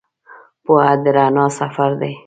پوهه 0.65 0.93
د 1.03 1.05
رڼا 1.15 1.45
سفر 1.59 1.91
دی. 2.01 2.13